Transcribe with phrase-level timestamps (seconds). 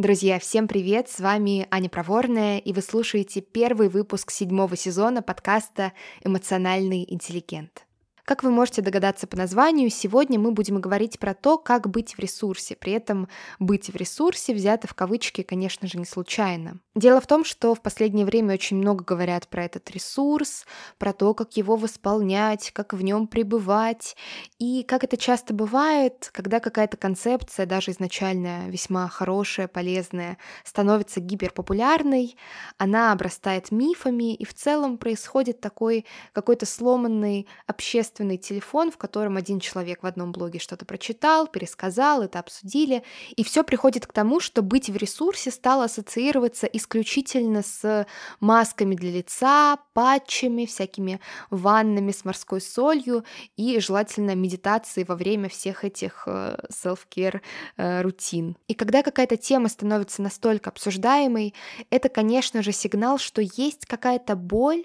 [0.00, 1.10] Друзья, всем привет!
[1.10, 5.92] С вами Аня Проворная, и вы слушаете первый выпуск седьмого сезона подкаста
[6.24, 7.84] «Эмоциональный интеллигент».
[8.30, 12.20] Как вы можете догадаться по названию, сегодня мы будем говорить про то, как быть в
[12.20, 12.76] ресурсе.
[12.76, 13.26] При этом
[13.58, 16.78] «быть в ресурсе» взято в кавычки, конечно же, не случайно.
[16.94, 20.64] Дело в том, что в последнее время очень много говорят про этот ресурс,
[20.96, 24.16] про то, как его восполнять, как в нем пребывать.
[24.60, 32.36] И как это часто бывает, когда какая-то концепция, даже изначально весьма хорошая, полезная, становится гиперпопулярной,
[32.78, 39.36] она обрастает мифами, и в целом происходит такой какой-то сломанный общественный собственный телефон, в котором
[39.38, 43.02] один человек в одном блоге что-то прочитал, пересказал, это обсудили,
[43.34, 48.06] и все приходит к тому, что быть в ресурсе стало ассоциироваться исключительно с
[48.40, 51.18] масками для лица, патчами, всякими
[51.50, 53.24] ваннами с морской солью
[53.56, 57.40] и желательно медитацией во время всех этих э, self-care
[57.78, 58.56] э, рутин.
[58.68, 61.54] И когда какая-то тема становится настолько обсуждаемой,
[61.88, 64.84] это, конечно же, сигнал, что есть какая-то боль,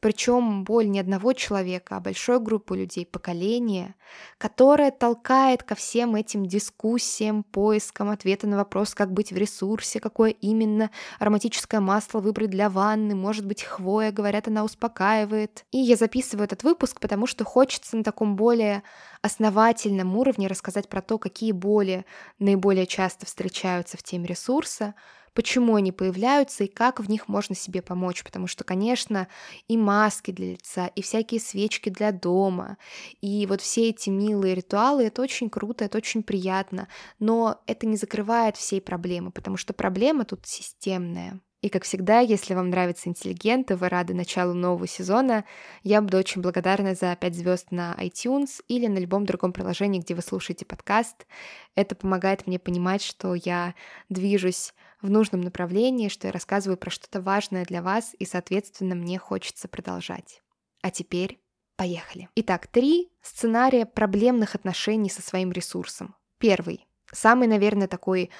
[0.00, 3.94] причем боль не одного человека, а большой группы людей, поколения,
[4.38, 10.30] которая толкает ко всем этим дискуссиям, поискам ответа на вопрос, как быть в ресурсе, какое
[10.30, 15.64] именно ароматическое масло выбрать для ванны, может быть, хвоя, говорят, она успокаивает.
[15.70, 18.82] И я записываю этот выпуск, потому что хочется на таком более
[19.20, 22.06] основательном уровне рассказать про то, какие боли
[22.38, 24.94] наиболее часто встречаются в теме ресурса,
[25.34, 28.22] почему они появляются и как в них можно себе помочь.
[28.24, 29.28] Потому что, конечно,
[29.68, 32.76] и маски для лица, и всякие свечки для дома,
[33.20, 37.96] и вот все эти милые ритуалы, это очень круто, это очень приятно, но это не
[37.96, 41.40] закрывает всей проблемы, потому что проблема тут системная.
[41.62, 45.44] И, как всегда, если вам нравятся интеллигенты, вы рады началу нового сезона,
[45.82, 50.14] я буду очень благодарна за 5 звезд на iTunes или на любом другом приложении, где
[50.14, 51.26] вы слушаете подкаст.
[51.74, 53.74] Это помогает мне понимать, что я
[54.08, 54.72] движусь
[55.02, 59.68] в нужном направлении, что я рассказываю про что-то важное для вас, и, соответственно, мне хочется
[59.68, 60.42] продолжать.
[60.82, 61.40] А теперь
[61.76, 62.28] поехали.
[62.36, 66.14] Итак, три сценария проблемных отношений со своим ресурсом.
[66.38, 66.86] Первый.
[67.12, 68.30] Самый, наверное, такой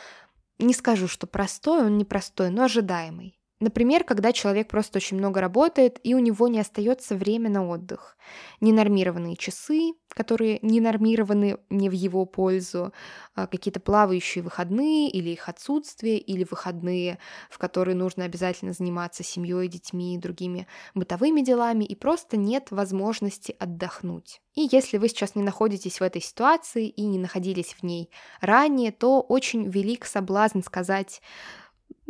[0.58, 3.39] не скажу, что простой, он не простой, но ожидаемый.
[3.60, 8.16] Например, когда человек просто очень много работает, и у него не остается время на отдых.
[8.62, 12.94] Ненормированные часы, которые не нормированы не в его пользу,
[13.34, 17.18] а какие-то плавающие выходные или их отсутствие, или выходные,
[17.50, 23.54] в которые нужно обязательно заниматься семьей, детьми и другими бытовыми делами, и просто нет возможности
[23.58, 24.40] отдохнуть.
[24.54, 28.10] И если вы сейчас не находитесь в этой ситуации и не находились в ней
[28.40, 31.20] ранее, то очень велик соблазн сказать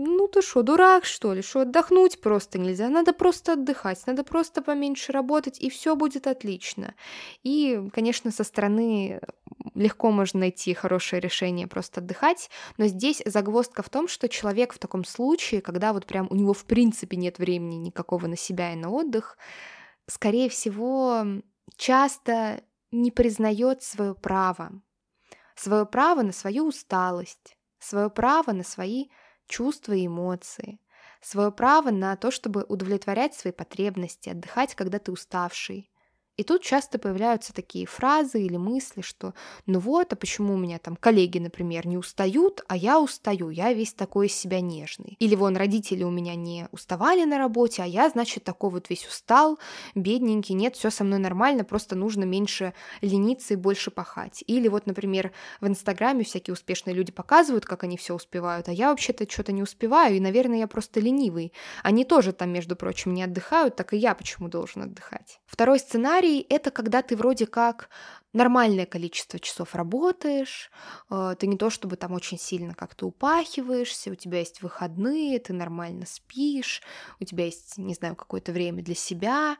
[0.01, 1.43] ну ты что, дурак, что ли?
[1.43, 2.89] Что отдохнуть просто нельзя?
[2.89, 6.95] Надо просто отдыхать, надо просто поменьше работать, и все будет отлично.
[7.43, 9.21] И, конечно, со стороны
[9.75, 14.79] легко можно найти хорошее решение просто отдыхать, но здесь загвоздка в том, что человек в
[14.79, 18.77] таком случае, когда вот прям у него в принципе нет времени никакого на себя и
[18.77, 19.39] на отдых,
[20.07, 21.25] скорее всего,
[21.77, 24.73] часто не признает свое право,
[25.55, 29.07] свое право на свою усталость, свое право на свои
[29.51, 30.81] чувства и эмоции,
[31.21, 35.90] свое право на то, чтобы удовлетворять свои потребности, отдыхать, когда ты уставший,
[36.41, 39.35] и тут часто появляются такие фразы или мысли, что
[39.67, 43.75] ну вот, а почему у меня там коллеги, например, не устают, а я устаю, я
[43.75, 45.17] весь такой из себя нежный.
[45.19, 49.07] Или вон родители у меня не уставали на работе, а я, значит, такой вот весь
[49.07, 49.59] устал,
[49.95, 54.43] бедненький, нет, все со мной нормально, просто нужно меньше лениться и больше пахать.
[54.47, 58.89] Или вот, например, в Инстаграме всякие успешные люди показывают, как они все успевают, а я
[58.89, 61.53] вообще-то что-то не успеваю, и, наверное, я просто ленивый.
[61.83, 65.39] Они тоже там, между прочим, не отдыхают, так и я почему должен отдыхать.
[65.45, 67.89] Второй сценарий сценарий— это когда ты вроде как
[68.33, 70.71] нормальное количество часов работаешь,
[71.11, 75.53] э, ты не то чтобы там очень сильно как-то упахиваешься, у тебя есть выходные, ты
[75.53, 76.83] нормально спишь,
[77.21, 79.57] у тебя есть, не знаю, какое-то время для себя,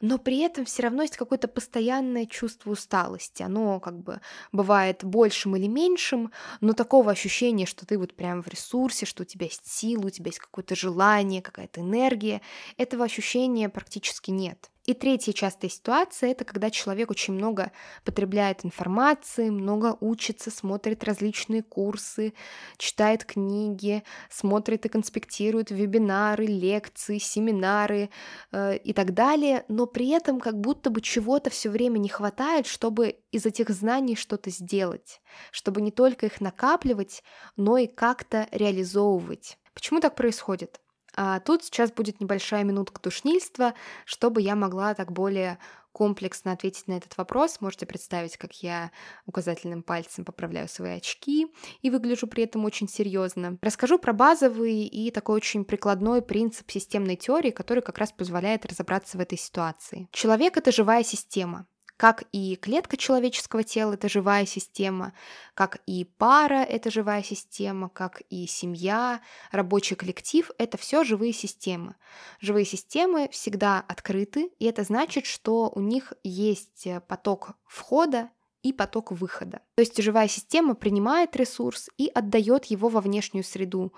[0.00, 3.42] но при этом все равно есть какое-то постоянное чувство усталости.
[3.42, 4.20] Оно как бы
[4.52, 9.26] бывает большим или меньшим, но такого ощущения, что ты вот прям в ресурсе, что у
[9.26, 12.40] тебя есть сила, у тебя есть какое-то желание, какая-то энергия,
[12.76, 14.70] этого ощущения практически нет.
[14.86, 17.72] И третья частая ситуация– это когда человек очень много
[18.04, 22.34] потребляет информации, много учится, смотрит различные курсы,
[22.78, 28.10] читает книги, смотрит и конспектирует вебинары, лекции, семинары
[28.52, 32.68] э, и так далее, но при этом как будто бы чего-то все время не хватает,
[32.68, 37.24] чтобы из этих знаний что-то сделать, чтобы не только их накапливать,
[37.56, 39.58] но и как-то реализовывать.
[39.74, 40.80] Почему так происходит?
[41.16, 43.74] А тут сейчас будет небольшая минутка душнильства,
[44.04, 45.58] чтобы я могла так более
[45.96, 48.90] комплексно ответить на этот вопрос, можете представить, как я
[49.24, 51.46] указательным пальцем поправляю свои очки
[51.80, 53.56] и выгляжу при этом очень серьезно.
[53.62, 59.16] Расскажу про базовый и такой очень прикладной принцип системной теории, который как раз позволяет разобраться
[59.16, 60.06] в этой ситуации.
[60.12, 61.66] Человек— это живая система.
[61.96, 65.14] Как и клетка человеческого тела— это живая система,
[65.54, 71.94] как и пара— это живая система, как и семья, рабочий коллектив— это все живые системы.
[72.38, 78.28] Живые системы всегда открыты, и это значит, что у них есть поток входа
[78.66, 79.60] и поток выхода.
[79.76, 83.92] То есть живая система принимает ресурс и отдает его во внешнюю среду.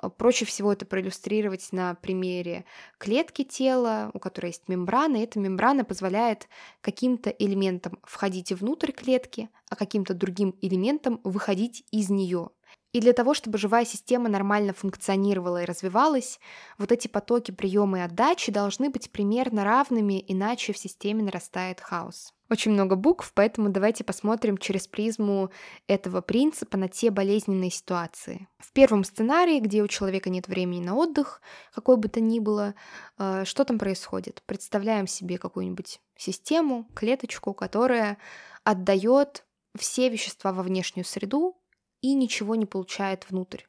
[0.00, 2.64] Э, проще всего это проиллюстрировать на примере
[2.98, 6.48] клетки тела, у которой есть мембрана, и эта мембрана позволяет
[6.82, 12.50] каким-то элементам входить внутрь клетки, а каким-то другим элементам выходить из нее.
[12.92, 16.38] И для того, чтобы живая система нормально функционировала и развивалась,
[16.78, 22.34] вот эти потоки приема и отдачи должны быть примерно равными, иначе в системе нарастает хаос.
[22.52, 25.50] Очень много букв, поэтому давайте посмотрим через призму
[25.86, 28.46] этого принципа на те болезненные ситуации.
[28.58, 31.40] В первом сценарии, где у человека нет времени на отдых,
[31.72, 32.74] какой бы то ни было,
[33.16, 34.42] э, что там происходит?
[34.44, 38.18] Представляем себе какую-нибудь систему, клеточку, которая
[38.64, 39.46] отдает
[39.78, 41.56] все вещества во внешнюю среду,
[42.02, 43.62] и ничего не получает внутрь.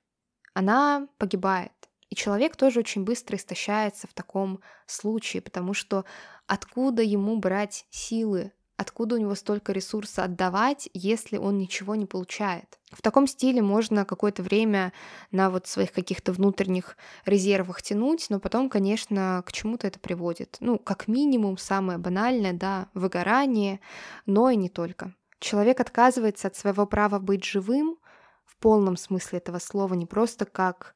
[0.53, 1.71] Она погибает.
[2.09, 6.03] И человек тоже очень быстро истощается в таком случае, потому что
[6.47, 8.51] откуда ему брать силы,
[8.83, 12.79] откуда у него столько ресурса отдавать, если он ничего не получает.
[12.91, 14.93] В таком стиле можно какое-то время
[15.31, 16.95] на вот своих каких-то внутренних
[17.25, 20.57] резервах тянуть, но потом, конечно, к чему-то это приводит.
[20.59, 23.79] Ну, как минимум, самое банальное, да, выгорание,
[24.25, 25.15] но и не только.
[25.39, 27.97] Человек отказывается от своего права быть живым,
[28.45, 30.93] в полном смысле этого слова, не просто как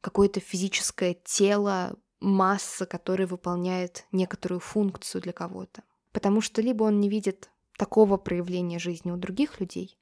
[0.00, 5.82] какое-то физическое тело, масса, которая выполняет некоторую функцию для кого-то.
[6.18, 9.96] Потому что либо он не видит такого проявления жизни у других людей,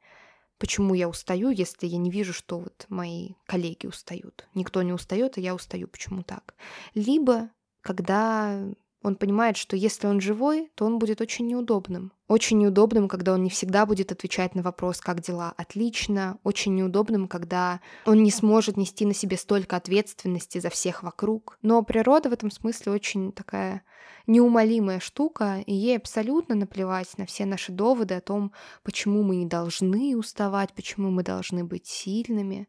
[0.56, 4.48] почему я устаю, если я не вижу, что вот мои коллеги устают.
[4.54, 6.54] Никто не устает, а я устаю, почему так?
[6.94, 7.50] Либо
[7.82, 8.66] когда
[9.06, 12.12] он понимает, что если он живой, то он будет очень неудобным.
[12.26, 16.38] Очень неудобным, когда он не всегда будет отвечать на вопрос «как дела?» отлично.
[16.42, 21.56] Очень неудобным, когда он не сможет нести на себе столько ответственности за всех вокруг.
[21.62, 23.84] Но природа в этом смысле очень такая
[24.26, 28.50] неумолимая штука, и ей абсолютно наплевать на все наши доводы о том,
[28.82, 32.68] почему мы не должны уставать, почему мы должны быть сильными.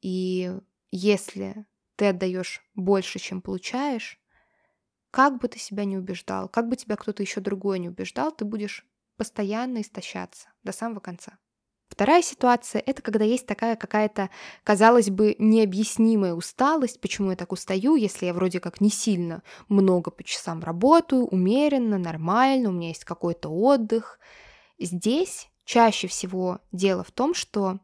[0.00, 0.52] И
[0.90, 1.66] если
[1.96, 4.18] ты отдаешь больше, чем получаешь,
[5.10, 8.44] как бы ты себя не убеждал, как бы тебя кто-то еще другой не убеждал, ты
[8.44, 8.86] будешь
[9.16, 11.38] постоянно истощаться до самого конца.
[11.90, 14.30] Вторая ситуация— это когда есть такая какая-то,
[14.62, 20.12] казалось бы, необъяснимая усталость, почему я так устаю, если я вроде как не сильно много
[20.12, 24.20] по часам работаю, умеренно, нормально, у меня есть какой-то отдых.
[24.78, 27.80] Здесь чаще всего дело в том, что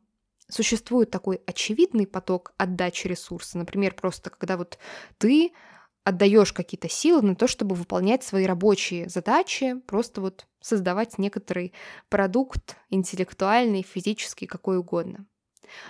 [0.49, 3.58] существует такой очевидный поток отдачи ресурса.
[3.58, 4.79] Например, просто когда вот
[5.19, 5.52] ты
[6.06, 11.73] отдаешь какие-то силы на то, чтобы выполнять свои рабочие задачи, просто вот создавать некоторый
[12.08, 15.26] продукт интеллектуальный, физический, какой угодно.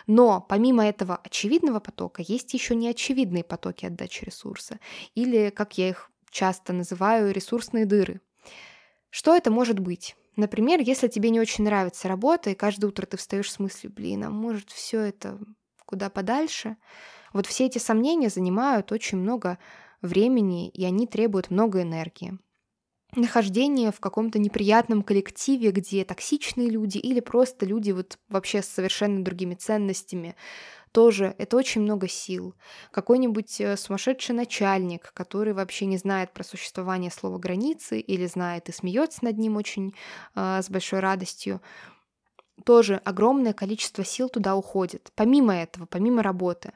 [0.06, 4.80] Но помимо этого очевидного потока есть еще неочевидные потоки отдачи ресурса,
[5.14, 8.22] или, как я их часто называю, ресурсные дыры.
[9.10, 10.16] Что это может быть?
[10.36, 14.24] Например, если тебе не очень нравится работа, и каждое утро ты встаешь с мыслью, блин,
[14.24, 15.38] а может все это
[15.84, 16.78] куда подальше?
[17.34, 19.58] Вот все эти сомнения занимают очень много
[20.02, 22.38] времени, и они требуют много энергии.
[23.14, 29.24] Нахождение в каком-то неприятном коллективе, где токсичные люди или просто люди вот вообще с совершенно
[29.24, 30.34] другими ценностями,
[30.92, 32.54] тоже это очень много сил.
[32.90, 38.72] Какой-нибудь э, сумасшедший начальник, который вообще не знает про существование слова границы или знает и
[38.72, 39.94] смеется над ним очень
[40.34, 41.60] э, с большой радостью,
[42.64, 45.12] тоже огромное количество сил туда уходит.
[45.14, 46.72] Помимо этого, помимо работы.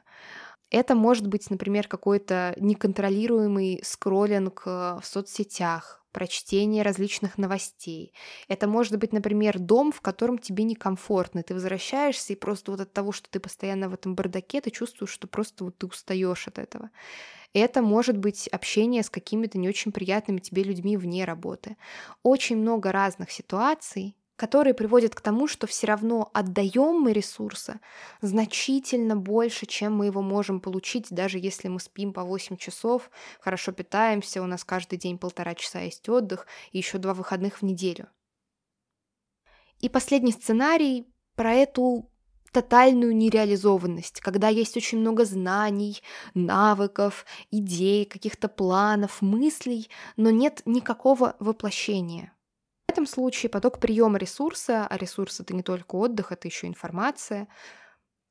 [0.71, 8.13] Это может быть, например, какой-то неконтролируемый скроллинг э, в соцсетях, прочтение различных новостей.
[8.47, 11.43] Это может быть, например, дом, в котором тебе некомфортно.
[11.43, 15.11] Ты возвращаешься, и просто вот от того, что ты постоянно в этом бардаке, ты чувствуешь,
[15.11, 16.89] что просто вот ты устаешь от этого.
[17.53, 21.75] Это может быть общение с какими-то не очень приятными тебе людьми вне работы.
[22.23, 27.79] Очень много разных ситуаций, которые приводят к тому, что все равно отдаем мы ресурса
[28.21, 33.71] значительно больше, чем мы его можем получить, даже если мы спим по 8 часов, хорошо
[33.71, 38.07] питаемся, у нас каждый день полтора часа есть отдых и еще два выходных в неделю.
[39.79, 42.11] И последний сценарий про эту
[42.51, 46.01] тотальную нереализованность, когда есть очень много знаний,
[46.33, 52.33] навыков, идей, каких-то планов, мыслей, но нет никакого воплощения.
[52.91, 57.47] В этом случае поток приема ресурса, а ресурс это не только отдых, это еще информация,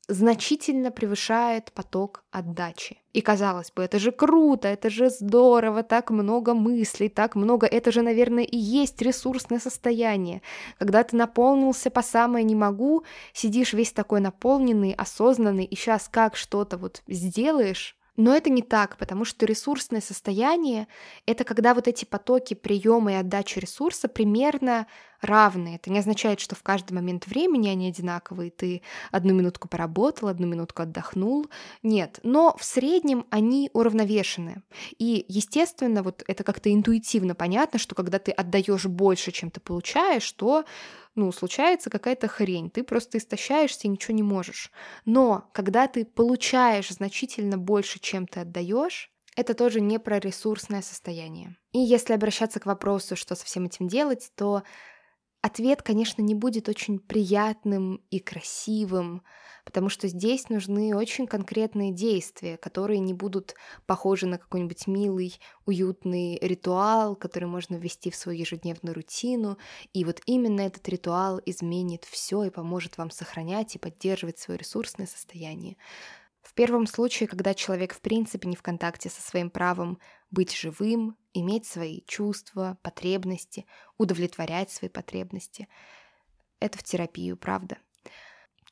[0.06, 2.98] значительно превышает поток отдачи.
[3.14, 7.90] И казалось бы, это же круто, это же здорово, так много мыслей, так много, это
[7.90, 10.42] же, наверное, и есть ресурсное состояние.
[10.78, 16.36] Когда ты наполнился по самое не могу, сидишь весь такой наполненный, осознанный, и сейчас как
[16.36, 20.88] что-то вот сделаешь, но это не так, потому что ресурсное состояние—
[21.26, 24.86] это когда вот эти потоки приема и отдачи ресурса примерно
[25.20, 25.76] равные.
[25.76, 28.50] Это не означает, что в каждый момент времени они одинаковые.
[28.50, 31.46] Ты одну минутку поработал, одну минутку отдохнул.
[31.82, 34.62] Нет, но в среднем они уравновешены.
[34.98, 40.30] И, естественно, вот это как-то интуитивно понятно, что когда ты отдаешь больше, чем ты получаешь,
[40.32, 40.64] то
[41.20, 44.72] ну, случается какая-то хрень, ты просто истощаешься и ничего не можешь.
[45.04, 51.56] Но когда ты получаешь значительно больше, чем ты отдаешь, это тоже не про ресурсное состояние.
[51.72, 54.62] И если обращаться к вопросу, что со всем этим делать, то
[55.42, 59.22] Ответ, конечно, не будет очень приятным и красивым,
[59.64, 63.54] потому что здесь нужны очень конкретные действия, которые не будут
[63.86, 69.56] похожи на какой-нибудь милый, уютный ритуал, который можно ввести в свою ежедневную рутину,
[69.94, 75.06] и вот именно этот ритуал изменит все и поможет вам сохранять и поддерживать свое ресурсное
[75.06, 75.78] состояние.
[76.50, 80.00] В первом случае, когда человек в принципе не в контакте со своим правом
[80.32, 83.66] быть живым, иметь свои чувства, потребности,
[83.98, 85.68] удовлетворять свои потребности.
[86.58, 87.78] Это в терапию, правда.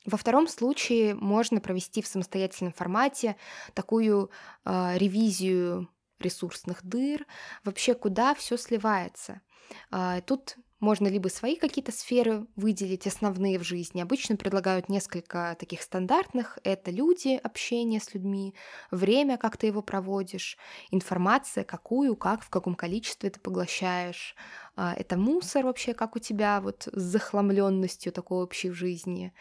[0.05, 3.37] Во втором случае можно провести в самостоятельном формате
[3.75, 4.33] такую
[4.65, 7.27] э, ревизию ресурсных дыр,
[7.63, 9.41] вообще куда все сливается.
[9.93, 14.01] Э, тут можно либо свои какие-то сферы выделить, основные в жизни.
[14.01, 16.59] Обычно предлагают несколько таких стандартных.
[16.65, 18.55] Это люди, общение с людьми,
[18.91, 20.57] время, как ты его проводишь,
[20.91, 24.37] информация, какую, как, в каком количестве ты поглощаешь.
[24.77, 29.33] А, это мусор вообще, как у тебя, вот с захламленностью такой общей в жизни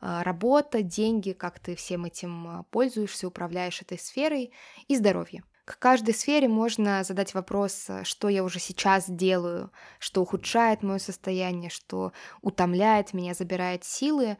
[0.00, 4.52] а, работа, деньги, как ты всем этим а, пользуешься, управляешь этой сферой,
[4.88, 5.42] и здоровье.
[5.66, 10.98] К каждой сфере можно задать вопрос, э, что я уже сейчас делаю, что ухудшает мое
[10.98, 14.38] состояние, что утомляет меня, забирает силы,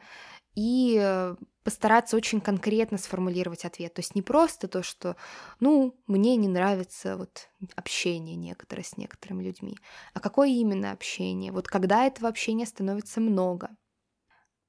[0.55, 3.93] и э, постараться очень конкретно сформулировать ответ.
[3.93, 5.17] То есть не просто то, что,
[5.59, 9.77] ну, мне не нравится вот общение некоторое с некоторыми людьми,
[10.13, 13.69] а какое именно общение, вот когда этого общения становится много.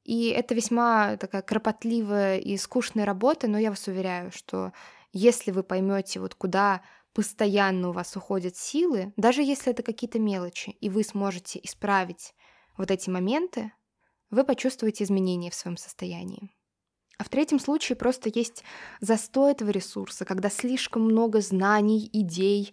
[0.03, 4.73] И это весьма такая кропотливая и скучная работа, но я вас уверяю, что
[5.13, 10.71] если вы поймете, вот куда постоянно у вас уходят силы, даже если это какие-то мелочи,
[10.71, 12.35] и вы сможете исправить
[12.77, 13.73] вот эти моменты,
[14.31, 16.51] вы почувствуете изменения в своем состоянии.
[17.19, 18.63] А в третьем случае просто есть
[19.01, 22.73] застой этого ресурса, когда слишком много знаний, идей,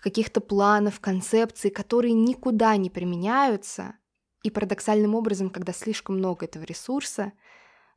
[0.00, 3.94] каких-то планов, концепций, которые никуда не применяются,
[4.42, 7.32] и парадоксальным образом, когда слишком много этого ресурса,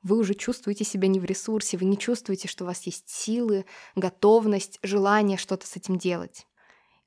[0.04, 3.66] вы уже чувствуете себя не в ресурсе, вы не чувствуете, что у вас есть силы,
[3.96, 6.46] готовность, желание что-то с этим делать.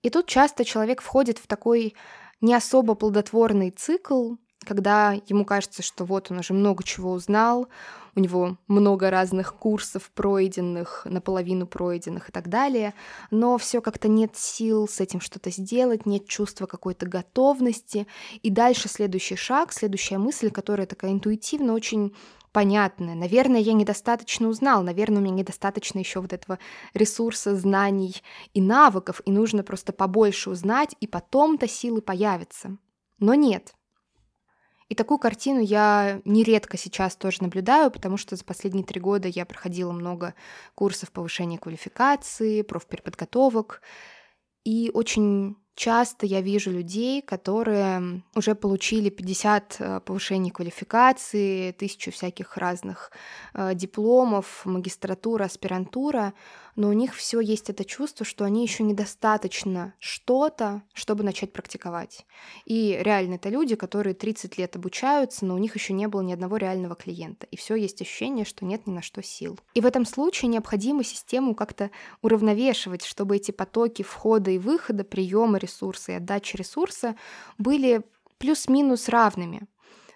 [0.03, 1.95] И тут часто человек входит в такой
[2.41, 4.35] не особо плодотворный цикл,
[4.65, 7.69] когда ему кажется, что вот он уже много чего узнал,
[8.15, 12.95] у него много разных курсов пройденных, наполовину пройденных и так далее,
[13.31, 18.07] но все как-то нет сил с этим что-то сделать, нет чувства какой-то готовности.
[18.43, 22.15] И дальше следующий шаг, следующая мысль, которая такая интуитивно очень
[22.57, 23.15] понятное.
[23.15, 26.59] Наверное, я недостаточно узнал, наверное, у меня недостаточно еще вот этого
[26.95, 28.23] ресурса, знаний
[28.55, 32.79] и навыков, и нужно просто побольше узнать, и потом-то силы появятся.
[33.19, 33.75] Но нет.
[34.89, 39.45] И такую картину я нередко сейчас тоже наблюдаю, потому что за последние три года я
[39.45, 40.33] проходила много
[40.75, 43.83] курсов повышения квалификации, профпереподготовок,
[44.65, 52.57] и очень Часто я вижу людей, которые уже получили 50 э, повышений квалификации, тысячу всяких
[52.57, 53.13] разных
[53.53, 56.33] э, дипломов, магистратура, аспирантура,
[56.77, 62.27] но у них все есть это чувство, что они еще недостаточно что-то, чтобы начать практиковать.
[62.67, 66.33] И реально это люди, которые 30 лет обучаются, но у них еще не было ни
[66.33, 67.47] одного реального клиента.
[67.51, 69.59] И все есть ощущение, что нет ни на что сил.
[69.75, 71.91] И в этом случае необходимо систему как-то
[72.21, 77.17] уравновешивать, чтобы эти потоки входа и выхода, приема ресурса и отдачи ресурса
[77.59, 78.03] были
[78.39, 79.67] плюс-минус равными.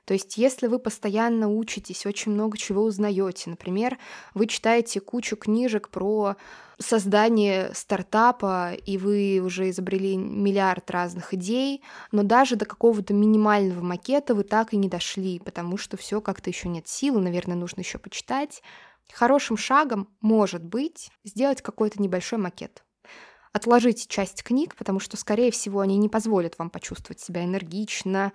[0.04, 3.96] То есть, если вы постоянно учитесь, очень много чего узнаете, например,
[4.34, 6.34] вы читаете кучу книжек про
[6.78, 14.34] создание стартапа, и вы уже изобрели миллиард разных идей, но даже до какого-то минимального макета
[14.34, 17.98] вы так и не дошли, потому что все как-то еще нет силы, наверное, нужно еще
[17.98, 18.62] почитать.
[19.12, 22.82] Хорошим шагом может быть сделать какой-то небольшой макет.
[23.52, 28.32] Отложите часть книг, потому что, скорее всего, они не позволят вам почувствовать себя энергично,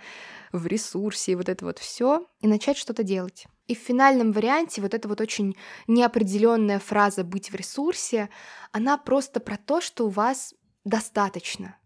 [0.51, 3.47] в ресурсе вот это вот все, и начать что-то делать.
[3.67, 5.55] И в финальном варианте вот эта вот очень
[5.87, 8.29] неопределенная фраза «быть в ресурсе»,
[8.73, 10.53] она просто про то, что у вас
[10.83, 11.77] достаточно.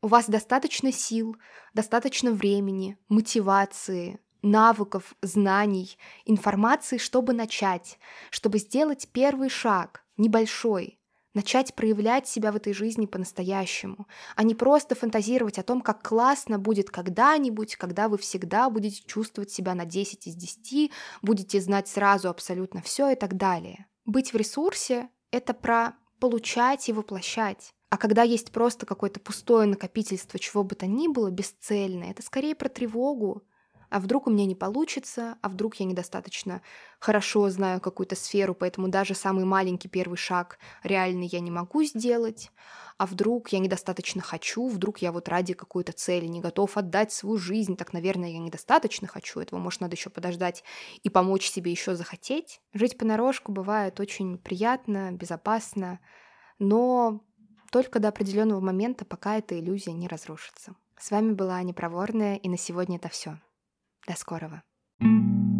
[0.00, 1.36] У вас достаточно сил,
[1.74, 7.98] достаточно времени, мотивации, навыков, знаний, информации, чтобы начать,
[8.30, 10.97] чтобы сделать первый шаг, небольшой,
[11.34, 14.06] начать проявлять себя в этой жизни по-настоящему,
[14.36, 19.50] а не просто фантазировать о том, как классно будет когда-нибудь, когда вы всегда будете чувствовать
[19.50, 20.90] себя на 10 из 10,
[21.22, 23.86] будете знать сразу абсолютно все и так далее.
[24.04, 27.70] Быть в ресурсе— это про получать и воплощать.
[27.90, 32.54] А когда есть просто какое-то пустое накопительство чего бы то ни было, бесцельное, это скорее
[32.54, 33.42] про тревогу,
[33.90, 36.62] а вдруг у меня не получится, а вдруг я недостаточно
[36.98, 42.50] хорошо знаю какую-то сферу, поэтому даже самый маленький первый шаг реальный я не могу сделать,
[42.98, 47.38] а вдруг я недостаточно хочу, вдруг я вот ради какой-то цели не готов отдать свою
[47.38, 50.64] жизнь, так, наверное, я недостаточно хочу, этого, может, надо еще подождать
[51.02, 52.60] и помочь себе еще захотеть.
[52.72, 56.00] Жить понарошку бывает очень приятно, безопасно,
[56.58, 57.22] но
[57.70, 60.74] только до определенного момента, пока эта иллюзия не разрушится.
[60.98, 63.38] С вами была Аня Проворная, и на сегодня это все.
[64.08, 64.62] До скорого!
[65.00, 65.57] thank you